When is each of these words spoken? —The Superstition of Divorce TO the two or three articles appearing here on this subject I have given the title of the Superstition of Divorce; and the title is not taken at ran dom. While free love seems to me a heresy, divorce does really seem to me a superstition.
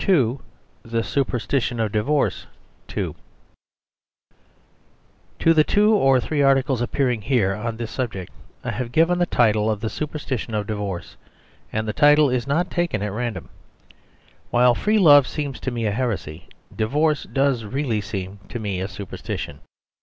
—The 0.81 1.03
Superstition 1.03 1.79
of 1.79 1.91
Divorce 1.91 2.47
TO 2.87 3.13
the 5.37 5.63
two 5.63 5.93
or 5.95 6.19
three 6.19 6.41
articles 6.41 6.81
appearing 6.81 7.21
here 7.21 7.53
on 7.53 7.77
this 7.77 7.91
subject 7.91 8.31
I 8.63 8.71
have 8.71 8.91
given 8.91 9.19
the 9.19 9.27
title 9.27 9.69
of 9.69 9.79
the 9.79 9.91
Superstition 9.91 10.55
of 10.55 10.65
Divorce; 10.65 11.17
and 11.71 11.87
the 11.87 11.93
title 11.93 12.31
is 12.31 12.47
not 12.47 12.71
taken 12.71 13.03
at 13.03 13.11
ran 13.13 13.33
dom. 13.33 13.49
While 14.49 14.73
free 14.73 14.97
love 14.97 15.27
seems 15.27 15.59
to 15.59 15.69
me 15.69 15.85
a 15.85 15.91
heresy, 15.91 16.47
divorce 16.75 17.25
does 17.31 17.63
really 17.63 18.01
seem 18.01 18.39
to 18.49 18.57
me 18.57 18.79
a 18.81 18.87
superstition. 18.87 19.59